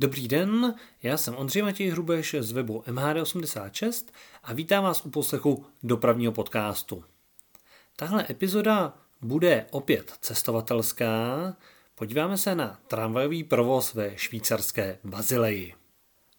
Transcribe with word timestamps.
Dobrý 0.00 0.28
den, 0.28 0.74
já 1.02 1.16
jsem 1.16 1.36
Ondřej 1.36 1.62
Matěj 1.62 1.88
Hrubeš 1.88 2.36
z 2.38 2.52
webu 2.52 2.84
MHD86 2.86 4.06
a 4.42 4.52
vítám 4.52 4.84
vás 4.84 5.06
u 5.06 5.10
poslechu 5.10 5.66
dopravního 5.82 6.32
podcastu. 6.32 7.04
Tahle 7.96 8.26
epizoda 8.30 8.94
bude 9.20 9.66
opět 9.70 10.12
cestovatelská. 10.20 11.56
Podíváme 11.94 12.38
se 12.38 12.54
na 12.54 12.80
tramvajový 12.86 13.44
provoz 13.44 13.94
ve 13.94 14.12
švýcarské 14.16 14.98
Bazileji. 15.04 15.74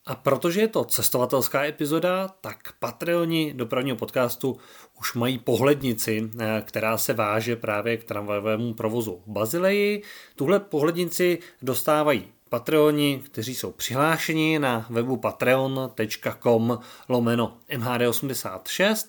A 0.05 0.15
protože 0.15 0.61
je 0.61 0.67
to 0.67 0.83
cestovatelská 0.83 1.65
epizoda, 1.65 2.27
tak 2.27 2.73
Patreoni 2.79 3.53
dopravního 3.53 3.97
podcastu 3.97 4.57
už 4.99 5.13
mají 5.13 5.37
pohlednici, 5.37 6.29
eh, 6.39 6.63
která 6.65 6.97
se 6.97 7.13
váže 7.13 7.55
právě 7.55 7.97
k 7.97 8.03
tramvajovému 8.03 8.73
provozu 8.73 9.23
v 9.25 9.31
Bazileji. 9.31 10.03
Tuhle 10.35 10.59
pohlednici 10.59 11.39
dostávají 11.61 12.27
Patreoni, 12.51 13.21
kteří 13.25 13.55
jsou 13.55 13.71
přihlášeni 13.71 14.59
na 14.59 14.85
webu 14.89 15.17
patreon.com 15.17 16.79
lomeno 17.09 17.57
mhd86 17.69 19.07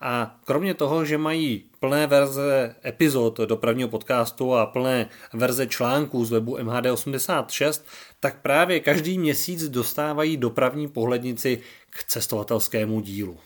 a 0.00 0.36
kromě 0.44 0.74
toho, 0.74 1.04
že 1.04 1.18
mají 1.18 1.64
plné 1.80 2.06
verze 2.06 2.74
epizod 2.84 3.38
dopravního 3.38 3.88
podcastu 3.88 4.54
a 4.54 4.66
plné 4.66 5.08
verze 5.32 5.66
článků 5.66 6.24
z 6.24 6.30
webu 6.30 6.56
MHD86, 6.56 7.82
tak 8.20 8.42
právě 8.42 8.80
každý 8.80 9.18
měsíc 9.18 9.68
dostávají 9.68 10.36
dopravní 10.36 10.88
pohlednici 10.88 11.60
k 11.90 12.04
cestovatelskému 12.04 13.00
dílu. 13.00 13.38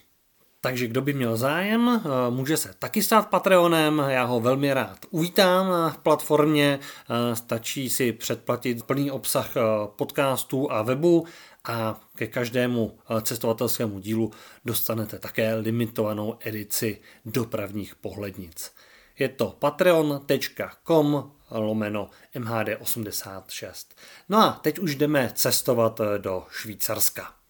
Takže 0.65 0.87
kdo 0.87 1.01
by 1.01 1.13
měl 1.13 1.37
zájem, 1.37 1.89
eh, 2.05 2.31
může 2.31 2.57
se 2.57 2.75
taky 2.79 3.03
stát 3.03 3.29
Patreonem, 3.31 4.03
já 4.09 4.25
ho 4.25 4.41
velmi 4.41 4.75
rád 4.75 4.99
uvítám 5.11 5.71
na 5.71 5.97
platformě, 6.03 6.79
eh, 6.81 7.37
stačí 7.37 7.91
si 7.91 8.13
předplatit 8.13 8.83
plný 8.83 9.11
obsah 9.11 9.57
eh, 9.57 9.61
podcastů 9.97 10.73
a 10.73 10.83
webu 10.83 11.27
a 11.65 12.01
ke 12.15 12.27
každému 12.27 12.99
cestovatelskému 13.23 13.99
dílu 14.01 14.31
dostanete 14.65 15.19
také 15.19 15.55
limitovanou 15.55 16.39
edici 16.41 17.01
dopravních 17.25 17.95
pohlednic. 17.95 18.73
Je 19.19 19.29
to 19.29 19.57
patreon.com 19.59 21.33
lomeno 21.51 22.11
MHD86. 22.35 23.87
No 24.29 24.39
a 24.39 24.53
teď 24.63 24.79
už 24.79 24.95
jdeme 24.95 25.31
cestovat 25.35 26.01
do 26.19 26.47
Švýcarska. 26.51 27.42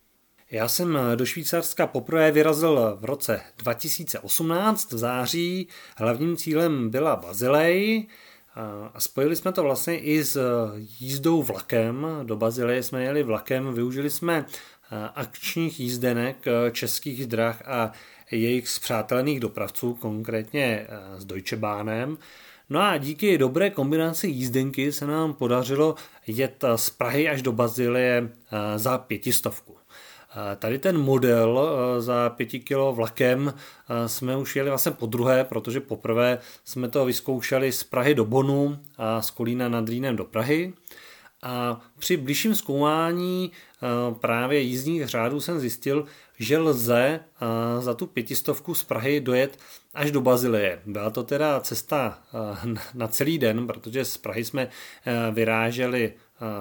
Já 0.52 0.68
jsem 0.68 0.98
do 1.14 1.26
Švýcarska 1.26 1.86
poprvé 1.86 2.30
vyrazil 2.30 2.96
v 3.00 3.04
roce 3.04 3.40
2018 3.58 4.92
v 4.92 4.98
září. 4.98 5.68
Hlavním 5.96 6.36
cílem 6.36 6.90
byla 6.90 7.16
Bazilej 7.16 8.06
a 8.94 9.00
spojili 9.00 9.36
jsme 9.36 9.52
to 9.52 9.62
vlastně 9.62 9.98
i 9.98 10.24
s 10.24 10.40
jízdou 11.00 11.42
vlakem. 11.42 12.06
Do 12.22 12.36
Bazileje 12.36 12.82
jsme 12.82 13.04
jeli 13.04 13.22
vlakem, 13.22 13.74
využili 13.74 14.10
jsme 14.10 14.46
akčních 15.14 15.80
jízdenek 15.80 16.44
českých 16.72 17.26
drah 17.26 17.62
a 17.68 17.92
jejich 18.30 18.68
zpřátelených 18.68 19.40
dopravců, 19.40 19.94
konkrétně 19.94 20.86
s 21.16 21.24
Deutsche 21.24 21.56
Bahnem. 21.56 22.18
No 22.70 22.80
a 22.80 22.96
díky 22.96 23.38
dobré 23.38 23.70
kombinaci 23.70 24.28
jízdenky 24.28 24.92
se 24.92 25.06
nám 25.06 25.34
podařilo 25.34 25.94
jet 26.26 26.64
z 26.76 26.90
Prahy 26.90 27.28
až 27.28 27.42
do 27.42 27.52
Bazileje 27.52 28.28
za 28.76 28.98
pětistovku. 28.98 29.76
Tady 30.58 30.78
ten 30.78 30.98
model 30.98 31.60
eh, 31.60 32.02
za 32.02 32.30
5 32.30 32.46
kilo 32.46 32.92
vlakem 32.92 33.54
eh, 33.54 34.08
jsme 34.08 34.36
už 34.36 34.56
jeli 34.56 34.68
vlastně 34.68 34.92
po 34.92 35.06
druhé, 35.06 35.44
protože 35.44 35.80
poprvé 35.80 36.38
jsme 36.64 36.88
to 36.88 37.04
vyzkoušeli 37.04 37.72
z 37.72 37.84
Prahy 37.84 38.14
do 38.14 38.24
Bonu 38.24 38.78
a 38.98 39.22
z 39.22 39.30
Kolína 39.30 39.68
nad 39.68 39.88
Rýnem 39.88 40.16
do 40.16 40.24
Prahy. 40.24 40.72
A 41.42 41.80
při 41.98 42.16
blížším 42.16 42.54
zkoumání 42.54 43.52
právě 44.20 44.60
jízdních 44.60 45.06
řádů 45.06 45.40
jsem 45.40 45.60
zjistil, 45.60 46.04
že 46.38 46.58
lze 46.58 47.20
za 47.80 47.94
tu 47.94 48.06
pětistovku 48.06 48.74
z 48.74 48.84
Prahy 48.84 49.20
dojet 49.20 49.58
až 49.94 50.10
do 50.10 50.20
Bazileje. 50.20 50.80
Byla 50.86 51.10
to 51.10 51.22
teda 51.22 51.60
cesta 51.60 52.18
na 52.94 53.08
celý 53.08 53.38
den, 53.38 53.66
protože 53.66 54.04
z 54.04 54.16
Prahy 54.16 54.44
jsme 54.44 54.68
vyráželi 55.32 56.12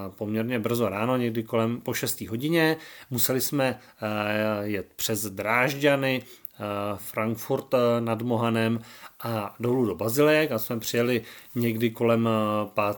poměrně 0.10 0.60
brzo 0.60 0.90
ráno, 0.90 1.18
někdy 1.18 1.44
kolem 1.44 1.82
po 1.82 1.94
6 1.94 2.22
hodině. 2.22 2.78
Museli 3.10 3.42
jsme 3.42 3.80
jet 4.62 4.94
přes 4.96 5.26
Drážďany, 5.26 6.24
Frankfurt 6.96 7.68
nad 8.00 8.22
Mohanem 8.22 8.80
a 9.24 9.56
dolů 9.60 9.86
do 9.86 9.96
Bazilek 9.96 10.52
a 10.52 10.60
jsme 10.60 10.80
přijeli 10.80 11.22
někdy 11.56 11.92
kolem 11.92 12.30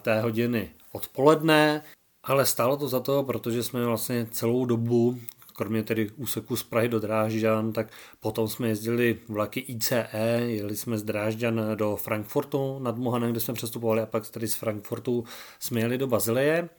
5. 0.04 0.22
hodiny 0.22 0.70
odpoledne, 0.92 1.82
ale 2.24 2.46
stálo 2.46 2.78
to 2.78 2.88
za 2.88 3.00
to, 3.00 3.24
protože 3.24 3.64
jsme 3.64 3.86
vlastně 3.86 4.28
celou 4.32 4.66
dobu 4.66 5.18
kromě 5.56 5.84
tedy 5.84 6.10
úseku 6.18 6.56
z 6.56 6.64
Prahy 6.64 6.90
do 6.90 7.00
Drážďan, 7.00 7.74
tak 7.74 7.88
potom 8.20 8.48
jsme 8.48 8.68
jezdili 8.68 9.20
vlaky 9.28 9.60
ICE, 9.60 10.08
jeli 10.46 10.76
jsme 10.76 10.98
z 10.98 11.04
Drážďan 11.04 11.62
do 11.76 11.96
Frankfurtu 11.96 12.80
nad 12.80 12.98
Mohanem, 12.98 13.32
kde 13.32 13.40
jsme 13.40 13.54
přestupovali 13.54 14.02
a 14.02 14.06
pak 14.06 14.30
tedy 14.30 14.48
z 14.48 14.56
Frankfurtu 14.56 15.24
jsme 15.60 15.80
jeli 15.80 15.98
do 15.98 16.08
Bazileje 16.08 16.70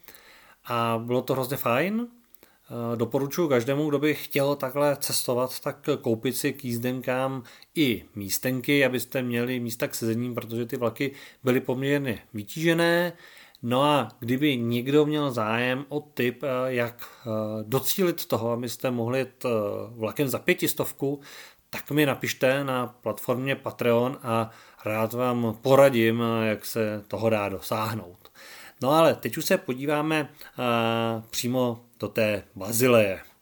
a 0.64 1.02
bylo 1.04 1.22
to 1.22 1.32
hrozně 1.32 1.56
fajn. 1.56 2.06
Eh, 2.70 2.96
doporučuji 2.96 3.48
každému, 3.48 3.88
kdo 3.88 3.98
by 3.98 4.14
chtěl 4.14 4.56
takhle 4.56 4.96
cestovat, 4.96 5.60
tak 5.60 5.88
koupit 6.00 6.36
si 6.36 6.52
k 6.52 6.64
jízdenkám 6.64 7.42
i 7.74 8.04
místenky, 8.14 8.84
abyste 8.84 9.22
měli 9.22 9.60
místa 9.60 9.88
k 9.88 9.94
sezení, 9.94 10.34
protože 10.34 10.66
ty 10.66 10.76
vlaky 10.76 11.12
byly 11.44 11.60
poměrně 11.60 12.18
vytížené. 12.34 13.12
No 13.66 13.82
a 13.82 14.08
kdyby 14.18 14.56
někdo 14.56 15.06
měl 15.06 15.30
zájem 15.30 15.84
o 15.88 16.00
tip, 16.00 16.42
eh, 16.42 16.48
jak 16.66 17.08
eh, 17.26 17.30
docílit 17.62 18.26
toho, 18.26 18.50
abyste 18.50 18.90
mohli 18.90 19.18
jít 19.18 19.46
vlakem 19.88 20.28
za 20.28 20.38
pětistovku, 20.38 21.20
tak 21.70 21.90
mi 21.90 22.06
napište 22.06 22.64
na 22.64 22.86
platformě 22.86 23.56
Patreon 23.56 24.18
a 24.22 24.50
rád 24.84 25.12
vám 25.12 25.58
poradím, 25.62 26.22
jak 26.42 26.66
se 26.66 27.04
toho 27.08 27.30
dá 27.30 27.48
dosáhnout. 27.48 28.32
No 28.82 28.90
ale 28.90 29.14
teď 29.14 29.36
už 29.36 29.44
se 29.44 29.58
podíváme 29.58 30.28
přímo 31.30 31.84
do 32.00 32.08
té 32.08 32.42
Bazileje. 32.54 33.33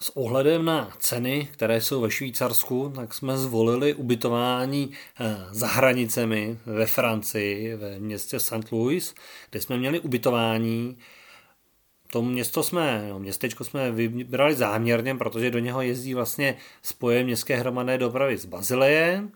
S 0.00 0.16
ohledem 0.16 0.64
na 0.64 0.92
ceny, 0.98 1.48
které 1.52 1.80
jsou 1.80 2.00
ve 2.00 2.10
Švýcarsku, 2.10 2.92
tak 2.94 3.14
jsme 3.14 3.38
zvolili 3.38 3.94
ubytování 3.94 4.90
za 5.50 5.66
hranicemi 5.66 6.58
ve 6.66 6.86
Francii, 6.86 7.76
ve 7.76 7.98
městě 7.98 8.40
St. 8.40 8.72
Louis, 8.72 9.14
kde 9.50 9.60
jsme 9.60 9.78
měli 9.78 10.00
ubytování. 10.00 10.98
To 12.12 12.22
město 12.22 12.62
jsme, 12.62 13.06
no, 13.10 13.18
městečko 13.18 13.64
jsme 13.64 13.92
vybrali 13.92 14.54
záměrně, 14.54 15.14
protože 15.14 15.50
do 15.50 15.58
něho 15.58 15.82
jezdí 15.82 16.14
vlastně 16.14 16.56
spoje 16.82 17.24
městské 17.24 17.56
hromadné 17.56 17.98
dopravy 17.98 18.36
z 18.36 18.44
Bazileje, 18.44 19.28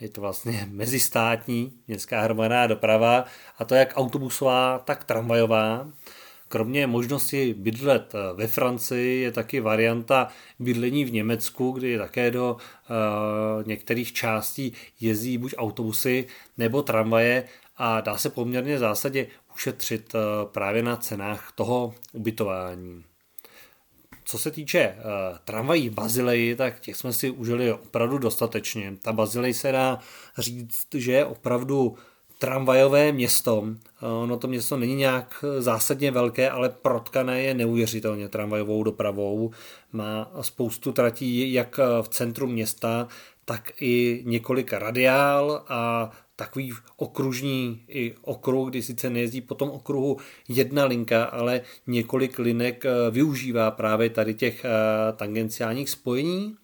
je 0.00 0.08
to 0.08 0.20
vlastně 0.20 0.66
mezistátní 0.70 1.72
městská 1.86 2.20
hromadná 2.20 2.66
doprava 2.66 3.24
a 3.58 3.64
to 3.64 3.74
jak 3.74 3.92
autobusová, 3.96 4.78
tak 4.78 5.04
tramvajová. 5.04 5.88
Kromě 6.48 6.86
možnosti 6.86 7.54
bydlet 7.58 8.14
eh, 8.14 8.18
ve 8.34 8.46
Francii 8.46 9.20
je 9.22 9.32
taky 9.32 9.60
varianta 9.60 10.28
bydlení 10.58 11.04
v 11.04 11.12
Německu, 11.12 11.70
kdy 11.70 11.98
také 11.98 12.30
do 12.30 12.56
uh, 12.56 13.66
některých 13.66 14.12
částí 14.12 14.72
jezdí 15.00 15.38
buď 15.38 15.54
autobusy 15.56 16.26
nebo 16.58 16.82
tramvaje 16.82 17.44
a 17.76 18.00
dá 18.00 18.18
se 18.18 18.30
poměrně 18.30 18.76
v 18.76 18.78
zásadě 18.78 19.26
ušetřit 19.54 20.14
uh, 20.14 20.20
právě 20.52 20.82
na 20.82 20.96
cenách 20.96 21.52
toho 21.54 21.94
ubytování. 22.12 23.04
Co 24.24 24.38
se 24.38 24.50
týče 24.50 24.96
tramvají 25.44 25.88
v 25.88 25.94
Bazileji, 25.94 26.56
tak 26.56 26.80
těch 26.80 26.96
jsme 26.96 27.12
si 27.12 27.30
užili 27.30 27.72
opravdu 27.72 28.18
dostatečně. 28.18 28.96
Ta 29.02 29.12
Bazilej 29.12 29.54
se 29.54 29.72
dá 29.72 29.98
říct, 30.38 30.86
že 30.94 31.12
je 31.12 31.24
opravdu 31.24 31.96
tramvajové 32.38 33.12
město. 33.12 33.66
Ono 34.22 34.36
to 34.36 34.48
město 34.48 34.76
není 34.76 34.94
nějak 34.94 35.44
zásadně 35.58 36.10
velké, 36.10 36.50
ale 36.50 36.68
protkané 36.68 37.42
je 37.42 37.54
neuvěřitelně 37.54 38.28
tramvajovou 38.28 38.82
dopravou. 38.82 39.50
Má 39.92 40.30
spoustu 40.40 40.92
tratí 40.92 41.52
jak 41.52 41.80
v 42.02 42.08
centru 42.08 42.46
města, 42.46 43.08
tak 43.44 43.72
i 43.80 44.22
několik 44.26 44.72
radiál 44.72 45.64
a 45.68 46.10
takový 46.36 46.72
okružní 46.96 47.84
i 47.88 48.14
okruh, 48.22 48.70
kdy 48.70 48.82
sice 48.82 49.10
nejezdí 49.10 49.40
po 49.40 49.54
tom 49.54 49.70
okruhu 49.70 50.16
jedna 50.48 50.84
linka, 50.84 51.24
ale 51.24 51.60
několik 51.86 52.38
linek 52.38 52.84
eh, 52.84 53.10
využívá 53.10 53.70
právě 53.70 54.10
tady 54.10 54.34
těch 54.34 54.64
eh, 54.64 54.68
tangenciálních 55.16 55.90
spojení. 55.90 56.56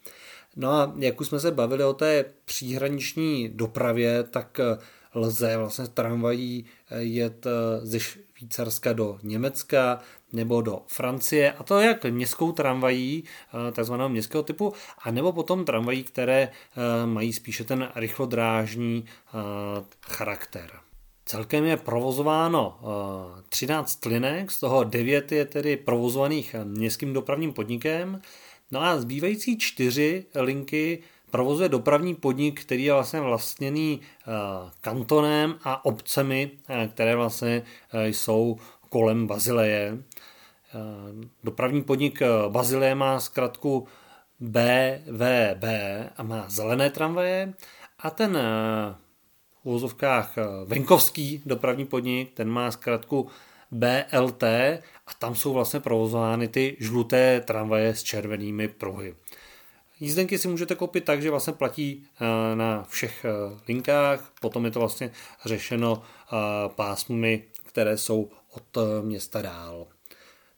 No 0.57 0.71
a 0.71 0.93
jak 0.99 1.21
už 1.21 1.27
jsme 1.27 1.41
se 1.41 1.51
bavili 1.51 1.85
o 1.85 1.93
té 1.93 2.25
příhraniční 2.45 3.49
dopravě, 3.49 4.23
tak 4.23 4.61
eh, 4.61 4.79
lze 5.15 5.57
vlastně 5.57 5.87
tramvají 5.87 6.65
jet 6.99 7.47
ze 7.83 8.01
Švýcarska 8.01 8.93
do 8.93 9.19
Německa 9.23 10.01
nebo 10.33 10.63
do 10.63 10.83
Francie, 10.87 11.53
a 11.53 11.63
to 11.63 11.81
jak 11.81 12.05
městskou 12.05 12.53
tramvají, 12.53 13.25
eh, 13.69 13.73
takzvaného 13.73 14.09
městského 14.09 14.43
typu, 14.43 14.73
a 14.99 15.11
nebo 15.11 15.33
potom 15.33 15.65
tramvají, 15.65 16.05
které 16.05 16.49
eh, 16.49 17.07
mají 17.07 17.33
spíše 17.33 17.65
ten 17.65 17.89
rychlodrážní 17.95 19.05
eh, 19.05 19.33
charakter. 20.01 20.71
Celkem 21.25 21.65
je 21.65 21.77
provozováno 21.77 22.79
13 23.49 24.07
linek, 24.07 24.51
z 24.51 24.61
toho 24.61 24.85
9 24.85 25.33
je 25.33 25.45
tedy 25.45 25.77
provozovaných 25.77 26.57
městským 26.65 27.13
dopravním 27.13 27.53
podnikem, 27.53 28.21
no 28.71 28.83
a 28.83 28.99
zbývající 28.99 29.59
čtyři 29.59 30.27
linky 30.35 31.03
provozuje 31.33 31.69
dopravní 31.69 32.15
podnik, 32.15 32.61
který 32.61 32.85
je 32.85 32.93
vlastně 32.93 33.21
vlastněný 33.21 34.01
kantonem 34.81 35.55
a 35.65 35.85
obcemi, 35.85 36.51
které 36.95 37.17
vlastně 37.17 37.63
jsou 37.91 38.57
kolem 38.89 39.27
Bazileje. 39.27 39.99
Dopravní 41.45 41.83
podnik 41.83 42.23
Bazileje 42.49 42.95
má 42.95 43.21
zkratku 43.21 43.87
BVB 44.41 45.65
a 46.17 46.23
má 46.23 46.45
zelené 46.49 46.91
tramvaje 46.91 47.55
a 47.99 48.11
ten 48.11 48.39
v 49.63 49.67
úvozovkách 49.67 50.39
eh, 50.39 50.45
venkovský 50.67 51.43
dopravní 51.47 51.87
podnik, 51.87 52.35
ten 52.35 52.49
má 52.49 52.71
zkrátku 52.71 53.29
BLT 53.71 54.43
a 55.07 55.15
tam 55.19 55.35
jsou 55.35 55.53
vlastně 55.53 55.81
provozovány 55.81 56.49
ty 56.49 56.77
žluté 56.81 57.41
tramvaje 57.41 57.95
s 57.95 58.03
červenými 58.03 58.69
pruhy. 58.69 59.15
Jízdenky 60.03 60.39
si 60.39 60.49
můžete 60.49 60.75
koupit 60.75 61.05
tak, 61.05 61.23
že 61.23 61.31
vlastně 61.31 61.53
platí 61.53 62.05
eh, 62.21 62.57
na 62.57 62.83
všech 62.89 63.25
eh, 63.25 63.61
linkách, 63.69 64.33
potom 64.41 64.65
je 64.65 64.71
to 64.71 64.79
vlastně 64.79 65.11
řešeno 65.45 66.03
pásmy, 66.69 67.45
které 67.65 67.99
jsou 67.99 68.31
od 68.51 68.79
města 69.03 69.43
dál. 69.43 69.87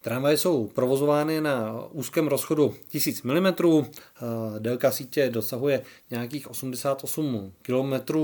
Tramvaje 0.01 0.37
jsou 0.37 0.67
provozovány 0.67 1.41
na 1.41 1.85
úzkém 1.91 2.29
rozchodu 2.29 2.75
1000 2.89 3.23
mm, 3.23 3.47
délka 4.59 4.91
sítě 4.91 5.31
dosahuje 5.31 5.83
nějakých 6.11 6.51
88 6.51 7.53
km, 7.63 8.15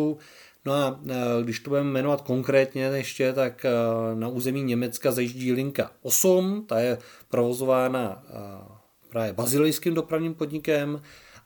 No 0.65 0.73
a 0.73 1.01
když 1.43 1.61
to 1.61 1.71
budeme 1.71 1.91
jmenovat 1.91 2.21
konkrétně 2.21 2.83
ještě, 2.83 3.33
tak 3.33 3.67
na 4.15 4.29
území 4.29 4.63
Německa 4.63 5.13
zajíždí 5.13 5.53
linka 5.53 5.91
8, 6.03 6.65
ta 6.69 6.79
je 6.81 6.99
provozována 7.29 8.23
právě 9.11 9.33
bazilejským 9.33 9.95
dopravním 9.95 10.35
podnikem 10.35 11.03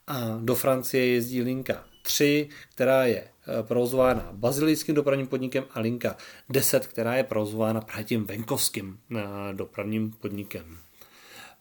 a 0.07 0.39
do 0.41 0.55
Francie 0.55 1.05
jezdí 1.05 1.41
linka 1.41 1.83
3, 2.01 2.49
která 2.75 3.05
je 3.05 3.27
provozována 3.61 4.29
bazilijským 4.31 4.95
dopravním 4.95 5.27
podnikem 5.27 5.63
a 5.73 5.79
linka 5.79 6.15
10, 6.49 6.87
která 6.87 7.15
je 7.15 7.23
provozována 7.23 7.81
právě 7.81 8.03
tím 8.03 8.25
venkovským 8.25 8.99
dopravním 9.53 10.11
podnikem. 10.11 10.77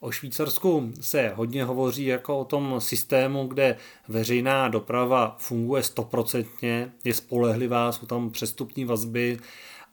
O 0.00 0.10
Švýcarsku 0.10 0.92
se 1.00 1.32
hodně 1.34 1.64
hovoří 1.64 2.06
jako 2.06 2.38
o 2.38 2.44
tom 2.44 2.80
systému, 2.80 3.46
kde 3.46 3.76
veřejná 4.08 4.68
doprava 4.68 5.36
funguje 5.38 5.82
stoprocentně, 5.82 6.92
je 7.04 7.14
spolehlivá, 7.14 7.92
jsou 7.92 8.06
tam 8.06 8.30
přestupní 8.30 8.84
vazby 8.84 9.38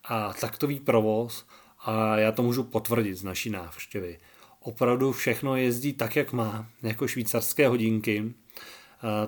a 0.04 0.34
taktový 0.34 0.80
provoz 0.80 1.46
a 1.86 2.18
já 2.18 2.32
to 2.32 2.44
můžu 2.44 2.64
potvrdit 2.64 3.16
z 3.16 3.24
naší 3.24 3.50
návštěvy. 3.50 4.20
Opravdu 4.64 5.12
všechno 5.12 5.56
jezdí 5.56 5.94
tak, 5.94 6.16
jak 6.16 6.34
má, 6.34 6.66
jako 6.84 7.08
švýcarské 7.08 7.68
hodinky 7.68 8.34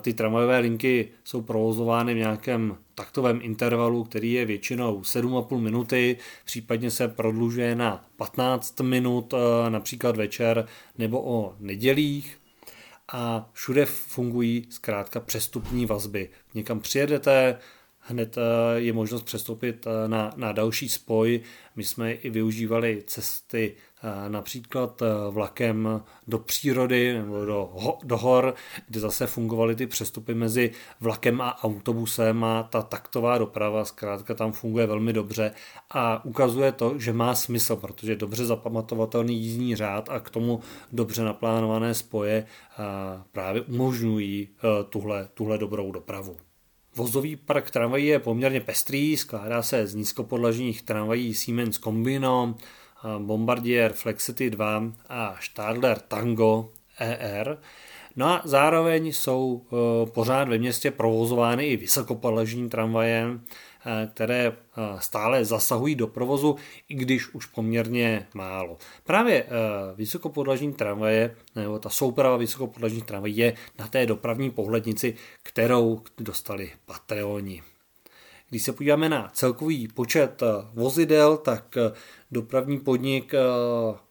ty 0.02 0.14
tramvajové 0.14 0.60
linky 0.60 1.10
jsou 1.24 1.42
provozovány 1.42 2.14
v 2.14 2.18
nějakém 2.18 2.78
taktovém 2.96 3.40
intervalu, 3.44 4.04
který 4.04 4.34
je 4.34 4.46
většinou 4.46 5.02
7,5 5.02 5.60
minuty, 5.60 6.18
případně 6.46 6.92
se 6.92 7.08
prodlužuje 7.08 7.76
na 7.76 8.06
15 8.16 8.80
minut, 8.80 9.34
e, 9.34 9.70
například 9.70 10.18
večer 10.18 10.68
nebo 10.98 11.24
o 11.26 11.56
nedělích 11.60 12.38
a 13.12 13.50
všude 13.54 13.86
fungují 13.86 14.68
zkrátka 14.70 15.20
přestupní 15.20 15.86
vazby. 15.86 16.30
Někam 16.54 16.80
přijedete, 16.80 17.60
hned 18.00 18.38
e, 18.38 18.42
je 18.80 18.94
možnost 18.94 19.24
přestoupit 19.24 19.88
e, 19.88 20.08
na, 20.08 20.32
na 20.36 20.52
další 20.52 20.90
spoj. 20.90 21.42
My 21.76 21.84
jsme 21.84 22.12
i 22.12 22.30
využívali 22.30 23.04
cesty 23.08 23.76
například 24.28 25.02
eh, 25.02 25.06
vlakem 25.30 26.02
do 26.28 26.40
přírody 26.40 27.14
nebo 27.14 27.46
do, 27.46 27.74
do 28.04 28.18
hor, 28.18 28.54
kde 28.88 29.00
zase 29.00 29.28
fungovaly 29.28 29.76
ty 29.76 29.88
přestupy 29.88 30.34
mezi 30.34 30.72
vlakem 31.00 31.42
a 31.42 31.64
autobusem 31.64 32.44
a 32.44 32.64
ta 32.64 32.82
taktová 32.82 33.38
doprava 33.38 33.86
zkrátka 33.86 34.34
tam 34.34 34.52
funguje 34.52 34.88
velmi 34.88 35.14
dobře 35.14 35.52
a 35.90 36.26
ukazuje 36.26 36.72
to, 36.72 37.00
že 37.00 37.14
má 37.14 37.36
smysl, 37.36 37.76
protože 37.76 38.16
dobře 38.16 38.46
zapamatovatelný 38.46 39.38
jízdní 39.38 39.76
řád 39.76 40.10
a 40.10 40.20
k 40.20 40.30
tomu 40.30 40.60
dobře 40.92 41.24
naplánované 41.24 41.94
spoje 41.94 42.46
právě 43.32 43.62
umožňují 43.62 44.50
eh, 44.50 44.84
tuhle, 44.84 45.28
tuhle 45.34 45.58
dobrou 45.58 45.92
dopravu. 45.92 46.38
Vozový 46.96 47.36
park 47.36 47.72
tramvají 47.72 48.06
je 48.06 48.20
poměrně 48.20 48.62
pestrý, 48.62 49.18
skládá 49.18 49.62
se 49.62 49.88
z 49.88 49.96
nízkopodlažních 49.96 50.82
tramvají 50.82 51.34
Siemens 51.34 51.80
Combino, 51.80 52.56
Bombardier 53.20 53.94
Flexity 53.94 54.50
2 54.50 54.84
a 55.10 55.36
Stadler 55.42 56.00
Tango 56.00 56.70
ER. 57.00 57.58
No 58.16 58.28
a 58.28 58.42
zároveň 58.46 59.08
jsou 59.08 59.62
e, 59.66 60.12
pořád 60.12 60.50
ve 60.50 60.58
městě 60.58 60.92
provozovány 60.92 61.68
i 61.68 61.78
vysokopodlažní 61.78 62.70
tramvaje, 62.70 63.26
e, 63.26 64.08
které 64.14 64.46
e, 64.46 64.54
stále 65.00 65.46
zasahují 65.46 65.96
do 65.96 66.08
provozu, 66.08 66.56
i 66.90 66.96
když 66.96 67.34
už 67.34 67.46
poměrně 67.46 68.28
málo. 68.34 68.78
Právě 69.04 69.46
vysokopodlažní 69.96 70.74
tramvaje, 70.74 71.36
nebo 71.56 71.80
ta 71.80 71.90
souprava 71.90 72.38
vysokopodlažních 72.38 73.06
tramvají 73.06 73.38
je 73.38 73.54
na 73.80 73.88
té 73.88 74.06
dopravní 74.06 74.52
pohlednici, 74.52 75.16
kterou 75.44 76.02
dostali 76.20 76.72
Patreoni. 76.86 77.62
Když 78.50 78.64
se 78.64 78.74
podíváme 78.74 79.10
na 79.10 79.32
celkový 79.34 79.88
počet 79.88 80.44
vozidel, 80.74 81.38
tak 81.38 81.78
Dopravní 82.34 82.80
podnik 82.80 83.34
eh, 83.34 83.40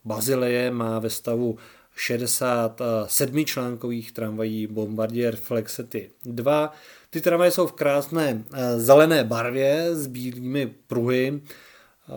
Bazileje 0.05 0.71
má 0.71 0.99
ve 0.99 1.09
stavu 1.09 1.57
67 1.95 3.45
článkových 3.45 4.11
tramvají 4.11 4.67
Bombardier 4.67 5.35
Flexety 5.35 6.09
2. 6.25 6.73
Ty 7.09 7.21
tramvaje 7.21 7.51
jsou 7.51 7.67
v 7.67 7.71
krásné 7.71 8.43
eh, 8.53 8.79
zelené 8.79 9.23
barvě 9.23 9.95
s 9.95 10.07
bílými 10.07 10.73
pruhy. 10.87 11.41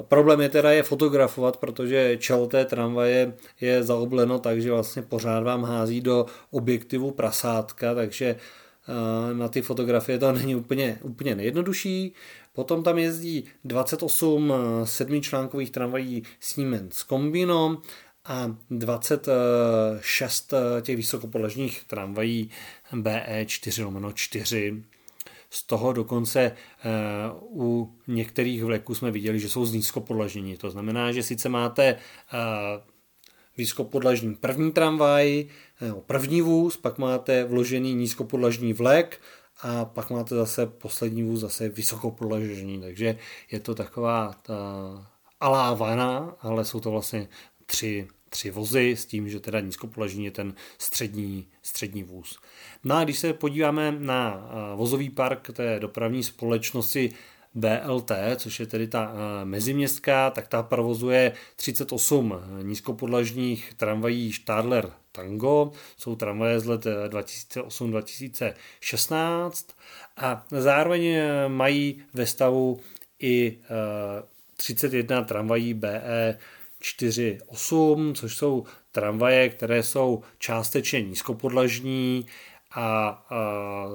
Problém 0.02 0.40
je 0.40 0.48
teda 0.48 0.72
je 0.72 0.82
fotografovat, 0.82 1.56
protože 1.56 2.16
čelo 2.16 2.46
té 2.46 2.64
tramvaje 2.64 3.32
je 3.60 3.82
zaobleno 3.82 4.38
tak, 4.38 4.62
že 4.62 4.72
vlastně 4.72 5.02
pořád 5.02 5.42
vám 5.42 5.64
hází 5.64 6.00
do 6.00 6.26
objektivu 6.50 7.10
prasátka, 7.10 7.94
takže 7.94 8.26
eh, 8.26 9.34
na 9.34 9.48
ty 9.48 9.62
fotografie 9.62 10.18
to 10.18 10.32
není 10.32 10.56
úplně, 10.56 10.98
úplně 11.02 11.34
nejjednodušší. 11.34 12.14
Potom 12.56 12.82
tam 12.82 12.98
jezdí 12.98 13.44
28 13.64 14.52
eh, 14.52 14.86
sedmičlánkových 14.86 15.70
tramvají 15.70 16.22
Siemens 16.40 17.04
Combino 17.04 17.82
a 18.24 18.56
26 18.70 20.52
eh, 20.52 20.82
těch 20.82 20.96
vysokopodlažních 20.96 21.84
tramvají 21.84 22.50
BE 22.92 23.44
4 23.46 23.82
lomeno 23.82 24.12
4. 24.12 24.82
Z 25.50 25.62
toho 25.62 25.92
dokonce 25.92 26.40
eh, 26.40 26.52
u 27.40 27.94
některých 28.06 28.64
vleků 28.64 28.94
jsme 28.94 29.10
viděli, 29.10 29.40
že 29.40 29.48
jsou 29.48 29.66
z 29.66 29.72
nízkopodlažní. 29.72 30.56
To 30.56 30.70
znamená, 30.70 31.12
že 31.12 31.22
sice 31.22 31.48
máte 31.48 31.98
vysokopodlažní 33.56 34.34
první 34.34 34.72
tramvaj, 34.72 35.44
první 36.06 36.42
vůz, 36.42 36.76
pak 36.76 36.98
máte 36.98 37.44
vložený 37.44 37.94
nízkopodlažní 37.94 38.72
vlek 38.72 39.20
a 39.62 39.84
pak 39.84 40.10
máte 40.10 40.34
zase 40.34 40.66
poslední 40.66 41.22
vůz 41.22 41.40
zase 41.40 41.68
vysokopodlažení, 41.68 42.80
takže 42.80 43.18
je 43.50 43.60
to 43.60 43.75
taková 43.75 44.34
ta 44.42 44.54
alávana, 45.40 46.36
ale 46.40 46.64
jsou 46.64 46.80
to 46.80 46.90
vlastně 46.90 47.28
tři, 47.66 48.08
tři 48.28 48.50
vozy 48.50 48.90
s 48.90 49.06
tím, 49.06 49.28
že 49.28 49.40
teda 49.40 49.60
nízkopodlažení 49.60 50.25
je 50.25 50.30
ten 50.30 50.54
střední, 50.78 51.48
střední 51.62 52.02
vůz. 52.02 52.38
No 52.84 52.96
a 52.96 53.04
když 53.04 53.18
se 53.18 53.32
podíváme 53.32 53.92
na 53.98 54.50
vozový 54.76 55.10
park 55.10 55.50
té 55.52 55.80
dopravní 55.80 56.22
společnosti 56.22 57.12
BLT, 57.54 58.12
což 58.36 58.60
je 58.60 58.66
tedy 58.66 58.88
ta 58.88 59.12
meziměstská, 59.44 60.30
tak 60.30 60.48
ta 60.48 60.62
provozuje 60.62 61.32
38 61.56 62.34
nízkopodlažních 62.62 63.75
tramvají 63.75 64.32
Stadler 64.32 64.92
Tango, 65.16 65.73
jsou 65.96 66.16
tramvaje 66.16 66.61
z 66.61 66.66
let 66.66 66.87
2008-2016 67.08 69.64
eh, 69.68 69.73
a 70.16 70.46
zároveň 70.50 71.06
eh, 71.06 71.49
mají 71.49 72.02
ve 72.14 72.26
stavu 72.26 72.80
i 73.18 73.58
31 74.56 75.20
eh, 75.20 75.25
tramvají 75.25 75.75
BE 75.75 76.38
48, 76.80 78.14
což 78.14 78.37
jsou 78.37 78.64
tramvaje, 78.92 79.49
které 79.49 79.82
jsou 79.82 80.23
částečně 80.38 81.02
nízkopodlažní 81.02 82.26
a, 82.70 83.08
a 83.30 83.87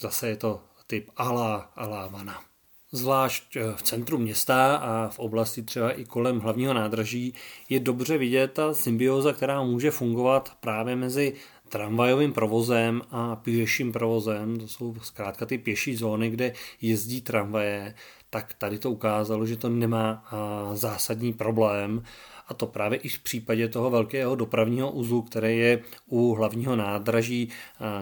zase 0.00 0.28
je 0.28 0.36
to 0.36 0.60
typ 0.86 1.10
ala, 1.16 1.72
ala 1.76 2.06
vana. 2.06 2.51
Zvlášť 2.92 3.56
eh, 3.56 3.72
v 3.76 3.82
centru 3.82 4.18
města 4.18 4.76
a 4.76 5.08
v 5.08 5.18
oblasti 5.18 5.62
třeba 5.62 5.92
i 5.92 6.04
kolem 6.04 6.40
hlavního 6.40 6.74
nádraží 6.74 7.34
je 7.68 7.80
dobře 7.80 8.18
vidět 8.18 8.52
ta 8.52 8.74
symbioza, 8.74 9.32
která 9.32 9.62
může 9.62 9.90
fungovat 9.90 10.52
právě 10.60 10.96
mezi 10.96 11.34
tramvajovým 11.68 12.32
provozem 12.32 13.02
a 13.10 13.36
pěším 13.36 13.92
provozem, 13.92 14.60
to 14.60 14.68
jsou 14.68 14.94
zkrátka 15.02 15.46
ty 15.46 15.58
pěší 15.58 15.96
zóny, 15.96 16.30
kde 16.30 16.52
jezdí 16.80 17.20
tramvaje, 17.20 17.94
tak 18.32 18.54
tady 18.54 18.78
to 18.78 18.90
ukázalo, 18.90 19.46
že 19.46 19.56
to 19.56 19.68
nemá 19.68 20.24
zásadní 20.72 21.32
problém. 21.32 22.02
A 22.48 22.54
to 22.54 22.66
právě 22.66 22.98
i 22.98 23.08
v 23.08 23.18
případě 23.18 23.68
toho 23.68 23.90
velkého 23.90 24.34
dopravního 24.34 24.90
uzlu, 24.90 25.22
který 25.22 25.58
je 25.58 25.80
u 26.06 26.34
hlavního 26.34 26.76
nádraží, 26.76 27.48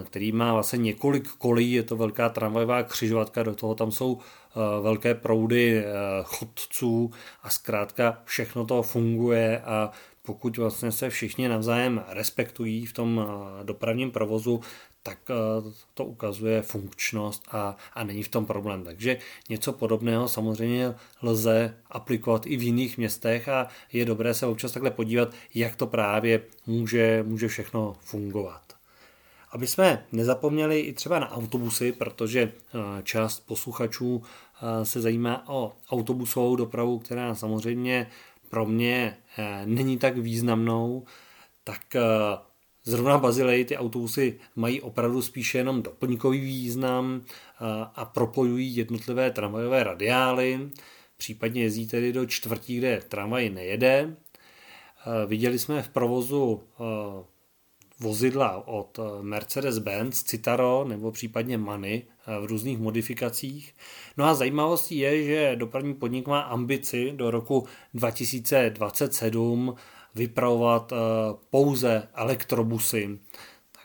který 0.05 0.33
má 0.33 0.53
vlastně 0.53 0.79
několik 0.79 1.29
kolí, 1.29 1.73
je 1.73 1.83
to 1.83 1.97
velká 1.97 2.29
tramvajová 2.29 2.83
křižovatka, 2.83 3.43
do 3.43 3.55
toho 3.55 3.75
tam 3.75 3.93
jsou 3.93 4.19
velké 4.83 5.15
proudy 5.15 5.85
chodců 6.23 7.11
a 7.43 7.51
zkrátka 7.51 8.23
všechno 8.25 8.67
to 8.67 8.83
funguje. 8.83 9.61
A 9.61 9.91
pokud 10.23 10.57
vlastně 10.57 10.93
se 10.93 11.11
všichni 11.11 11.49
navzájem 11.49 12.03
respektují 12.09 12.87
v 12.87 12.93
tom 12.93 13.27
dopravním 13.63 14.11
provozu, 14.11 14.61
tak 15.03 15.19
eh, 15.31 15.35
to 15.95 16.05
ukazuje 16.05 16.63
funkčnost 16.63 17.45
a, 17.51 17.77
a 17.95 18.05
není 18.05 18.23
v 18.23 18.29
tom 18.29 18.47
problém. 18.47 18.85
Takže 18.85 19.19
něco 19.49 19.73
podobného 19.73 20.29
samozřejmě 20.29 20.95
lze 21.23 21.77
aplikovat 21.91 22.47
i 22.47 22.57
v 22.57 22.63
jiných 22.63 22.99
městech 22.99 23.49
a 23.49 23.69
je 23.93 24.05
dobré 24.05 24.35
se 24.35 24.47
občas 24.47 24.73
takhle 24.73 24.91
podívat, 24.91 25.29
jak 25.55 25.77
to 25.77 25.87
právě 25.87 26.43
může, 26.67 27.25
může 27.27 27.49
všechno 27.49 27.97
fungovat. 28.01 28.63
Aby 29.51 29.67
jsme 29.67 30.07
nezapomněli 30.13 30.81
i 30.81 30.93
třeba 30.93 31.19
na 31.19 31.33
autobusy, 31.33 31.93
protože 31.93 32.41
eh, 32.41 33.03
část 33.03 33.41
posluchačů 33.41 34.23
eh, 34.23 34.85
se 34.85 35.01
zajímá 35.01 35.49
o 35.49 35.73
autobusovou 35.91 36.57
dopravu, 36.57 36.99
která 36.99 37.35
samozřejmě 37.35 38.07
pro 38.49 38.67
mě 38.67 39.17
není 39.65 39.99
tak 39.99 40.17
významnou, 40.19 41.05
tak 41.65 41.97
Zrovna 42.91 43.17
v 43.17 43.21
Bazileji 43.21 43.65
ty 43.65 43.77
autobusy 43.77 44.39
mají 44.57 44.81
opravdu 44.81 45.23
spíše 45.23 45.59
jenom 45.59 45.83
doplňkový 45.83 46.41
význam 46.41 47.23
a 47.95 48.05
propojují 48.05 48.77
jednotlivé 48.77 49.31
tramvajové 49.31 49.85
radiály, 49.85 50.71
případně 51.17 51.63
jezdí 51.63 51.87
tedy 51.87 52.13
do 52.13 52.27
čtvrtí, 52.27 52.79
kde 52.79 53.03
tramvaj 53.09 53.51
nejede. 53.51 54.17
Viděli 55.27 55.59
jsme 55.59 55.83
v 55.83 55.89
provozu 55.89 56.63
vozidla 58.01 58.69
od 58.69 58.99
Mercedes-Benz, 59.23 60.25
Citaro 60.25 60.85
nebo 60.89 61.13
případně 61.13 61.59
Many 61.59 62.03
v 62.41 62.45
různých 62.45 62.79
modifikacích. 62.79 63.75
No 64.17 64.25
a 64.25 64.35
zajímavostí 64.35 64.99
je, 64.99 65.25
že 65.25 65.57
dopravní 65.57 65.95
podnik 65.95 66.27
má 66.27 66.41
ambici 66.41 67.13
do 67.17 67.31
roku 67.31 67.67
2027 67.95 69.75
vypravovat 70.15 70.93
eh, 70.93 70.97
pouze 71.51 72.09
elektrobusy. 72.15 73.19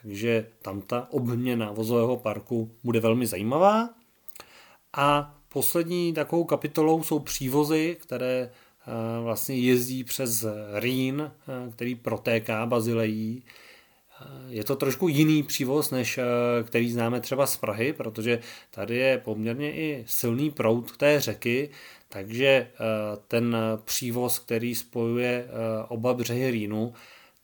Takže 0.02 0.46
tam 0.62 0.80
ta 0.80 1.08
obměna 1.10 1.72
vozového 1.72 2.16
parku 2.16 2.70
bude 2.84 3.00
velmi 3.00 3.26
zajímavá. 3.26 3.88
A 4.96 5.34
poslední 5.48 6.12
takovou 6.12 6.44
kapitolou 6.44 7.02
jsou 7.02 7.18
přívozy, 7.18 7.96
které 8.00 8.50
eh, 8.50 9.22
vlastně 9.22 9.56
jezdí 9.56 10.04
přes 10.04 10.46
Rýn, 10.74 11.30
eh, 11.30 11.70
který 11.70 11.94
protéká 11.94 12.66
Bazilejí. 12.66 13.42
Je 14.48 14.64
to 14.64 14.76
trošku 14.76 15.08
jiný 15.08 15.42
přívoz, 15.42 15.90
než 15.90 16.18
který 16.64 16.92
známe 16.92 17.20
třeba 17.20 17.46
z 17.46 17.56
Prahy, 17.56 17.92
protože 17.92 18.40
tady 18.70 18.96
je 18.96 19.18
poměrně 19.18 19.72
i 19.72 20.04
silný 20.06 20.50
proud 20.50 20.96
té 20.96 21.20
řeky, 21.20 21.70
takže 22.08 22.46
eh, 22.46 22.68
ten 23.28 23.56
přívoz, 23.84 24.38
který 24.38 24.74
spojuje 24.74 25.46
eh, 25.48 25.50
oba 25.88 26.14
břehy 26.14 26.50
Rýnu, 26.50 26.92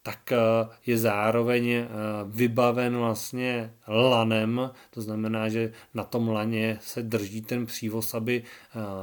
tak 0.02 0.32
eh, 0.32 0.38
je 0.86 0.98
zároveň 0.98 1.86
vybaven 2.26 2.96
vlastně 2.96 3.74
lanem, 3.88 4.70
to 4.90 5.02
znamená, 5.02 5.48
že 5.48 5.72
na 5.94 6.04
tom 6.04 6.28
laně 6.28 6.78
se 6.80 7.02
drží 7.02 7.42
ten 7.42 7.66
přívoz, 7.66 8.14
aby 8.14 8.42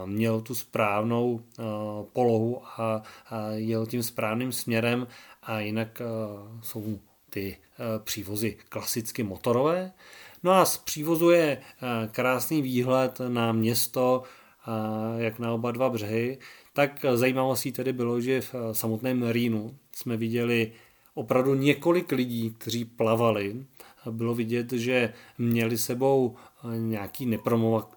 měl 0.06 0.42
tu 0.42 0.56
správnou 0.56 1.42
polohu 2.14 2.62
a 2.66 3.04
jel 3.54 3.86
tím 3.86 4.04
správným 4.04 4.52
směrem 4.52 5.08
a 5.44 5.60
jinak 5.60 6.02
jsou 6.62 7.00
ty 7.30 7.58
přívozy 8.04 8.58
klasicky 8.70 9.24
motorové. 9.24 9.92
No 10.44 10.52
a 10.52 10.66
z 10.66 10.78
přívozu 10.78 11.30
je 11.30 11.62
krásný 12.12 12.62
výhled 12.62 13.22
na 13.28 13.52
město, 13.52 14.24
jak 15.18 15.40
na 15.40 15.54
oba 15.54 15.72
dva 15.72 15.90
břehy, 15.90 16.38
tak 16.74 17.06
zajímavostí 17.14 17.72
tedy 17.72 17.94
bylo, 17.94 18.22
že 18.22 18.42
v 18.42 18.56
samotném 18.72 19.30
Rýnu 19.30 19.76
jsme 19.92 20.18
viděli 20.18 20.72
opravdu 21.14 21.56
několik 21.56 22.12
lidí, 22.12 22.56
kteří 22.58 22.86
plavali. 22.86 23.66
Bylo 24.12 24.36
vidět, 24.36 24.72
že 24.72 25.14
měli 25.38 25.78
sebou 25.78 26.36
nějaký 26.78 27.26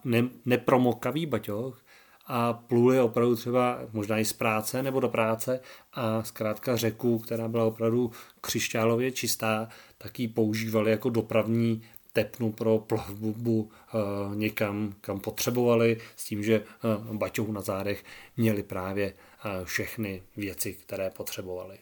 ne, 0.05 0.29
nepromokavý 0.45 1.27
baťoch 1.27 1.83
a 2.27 2.53
pluli 2.53 3.01
opravdu 3.01 3.37
třeba 3.37 3.79
možná 3.93 4.19
i 4.19 4.25
z 4.25 4.33
práce 4.33 4.83
nebo 4.83 5.01
do 5.01 5.09
práce 5.09 5.61
a 5.93 6.23
zkrátka 6.23 6.77
řeku, 6.77 7.19
která 7.19 7.49
byla 7.49 7.65
opravdu 7.65 8.11
křišťálově 8.41 9.13
čistá, 9.13 9.69
tak 9.99 10.21
ji 10.21 10.29
používali 10.29 10.91
jako 10.91 11.11
dopravní 11.11 11.83
tepnu 12.13 12.53
pro 12.53 12.79
plavbu 12.79 13.71
eh, 13.71 13.99
někam, 14.35 14.95
kam 15.01 15.21
potřebovali, 15.21 15.99
s 16.17 16.25
tím, 16.25 16.43
že 16.43 16.55
eh, 16.55 17.15
baťohu 17.15 17.53
na 17.53 17.61
zádech 17.61 18.05
měli 18.37 18.63
právě 18.63 19.07
eh, 19.45 19.65
všechny 19.65 20.23
věci, 20.37 20.75
které 20.75 21.11
potřebovali. 21.11 21.79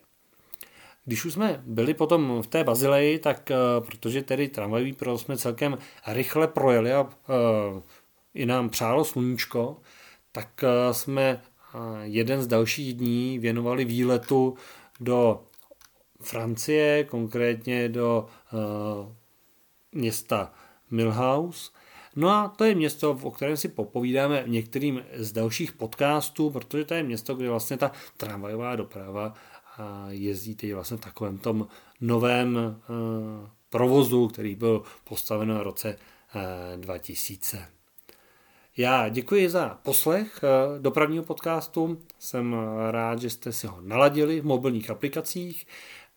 Když 1.05 1.25
už 1.25 1.33
jsme 1.33 1.63
byli 1.67 1.95
potom 1.95 2.43
v 2.43 2.47
té 2.47 2.65
Bazileji, 2.65 3.19
tak 3.19 3.51
protože 3.81 4.23
tedy 4.23 4.49
tramvajový 4.49 4.93
pro 4.93 5.19
jsme 5.19 5.37
celkem 5.37 5.79
rychle 6.07 6.49
projeli 6.49 6.93
a 6.93 7.09
i 8.35 8.47
nám 8.47 8.69
přálo 8.69 9.05
sluníčko, 9.05 9.77
tak 10.33 10.65
jsme 10.93 11.43
jeden 12.03 12.43
z 12.43 12.47
dalších 12.47 12.95
dní 12.95 13.39
věnovali 13.39 13.85
výletu 13.85 14.57
do 15.01 15.43
Francie, 16.21 17.05
konkrétně 17.05 17.89
do 17.89 18.27
města 19.93 20.53
Milhouse. 20.91 21.71
No 22.17 22.31
a 22.31 22.49
to 22.49 22.65
je 22.65 22.75
město, 22.75 23.19
o 23.23 23.31
kterém 23.31 23.57
si 23.57 23.69
popovídáme 23.69 24.45
některým 24.47 25.03
z 25.17 25.33
dalších 25.33 25.73
podcastů, 25.73 26.51
protože 26.51 26.85
to 26.85 26.95
je 26.95 27.03
město, 27.03 27.35
kde 27.35 27.49
vlastně 27.49 27.77
ta 27.77 27.93
tramvajová 28.17 28.77
doprava 28.77 29.35
jezdí 30.09 30.55
teď 30.55 30.75
vlastně 30.75 30.97
v 30.97 31.01
takovém 31.01 31.39
tom 31.39 31.69
novém 32.01 32.59
eh, 32.59 33.51
provozu, 33.69 34.29
který 34.29 34.55
byl 34.55 34.83
postaven 35.05 35.59
v 35.59 35.63
roce 35.63 35.99
2000. 36.77 37.59
Eh, 37.59 37.67
Já 38.77 39.09
děkuji 39.09 39.51
za 39.51 39.79
poslech 39.83 40.41
eh, 40.43 40.81
dopravního 40.81 41.25
podcastu. 41.25 41.99
Jsem 42.19 42.57
rád, 42.91 43.21
že 43.21 43.31
jste 43.31 43.53
si 43.53 43.67
ho 43.67 43.79
naladili 43.81 44.41
v 44.41 44.47
mobilních 44.47 44.91
aplikacích. 44.91 45.67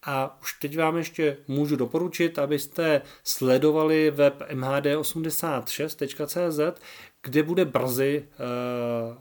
A 0.05 0.37
už 0.41 0.53
teď 0.53 0.77
vám 0.77 0.97
ještě 0.97 1.37
můžu 1.47 1.75
doporučit, 1.75 2.39
abyste 2.39 3.01
sledovali 3.23 4.11
web 4.11 4.41
mhd86.cz, 4.53 6.81
kde 7.23 7.43
bude 7.43 7.65
brzy 7.65 8.25
uh, 8.25 9.17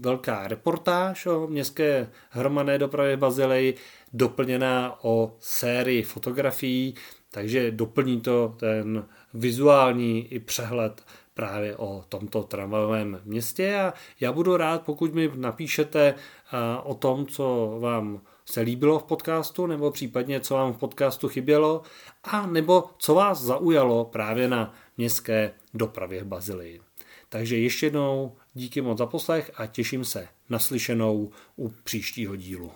velká 0.00 0.48
reportáž 0.48 1.26
o 1.26 1.46
městské 1.46 2.10
hromadné 2.30 2.78
dopravě 2.78 3.16
Bazileji, 3.16 3.74
doplněná 4.12 5.04
o 5.04 5.36
sérii 5.38 6.02
fotografií, 6.02 6.94
takže 7.30 7.70
doplní 7.70 8.20
to 8.20 8.54
ten 8.58 9.04
vizuální 9.34 10.32
i 10.32 10.38
přehled 10.38 11.04
právě 11.34 11.76
o 11.76 12.04
tomto 12.08 12.42
tramvajovém 12.42 13.20
městě. 13.24 13.76
A 13.76 13.94
já 14.20 14.32
budu 14.32 14.56
rád, 14.56 14.82
pokud 14.82 15.14
mi 15.14 15.30
napíšete 15.34 16.14
uh, 16.14 16.90
o 16.90 16.94
tom, 16.94 17.26
co 17.26 17.76
vám 17.80 18.20
se 18.52 18.60
líbilo 18.60 18.98
v 18.98 19.04
podcastu, 19.04 19.66
nebo 19.66 19.90
případně 19.90 20.40
co 20.40 20.54
vám 20.54 20.72
v 20.72 20.78
podcastu 20.78 21.28
chybělo, 21.28 21.82
a 22.24 22.46
nebo 22.46 22.84
co 22.98 23.14
vás 23.14 23.42
zaujalo 23.42 24.04
právě 24.04 24.48
na 24.48 24.74
městské 24.96 25.52
dopravě 25.74 26.24
v 26.24 26.26
Bazilii. 26.26 26.80
Takže 27.28 27.56
ještě 27.56 27.86
jednou 27.86 28.36
díky 28.54 28.80
moc 28.80 28.98
za 28.98 29.06
poslech 29.06 29.50
a 29.54 29.66
těším 29.66 30.04
se 30.04 30.28
na 30.50 30.58
slyšenou 30.58 31.30
u 31.56 31.68
příštího 31.68 32.36
dílu. 32.36 32.72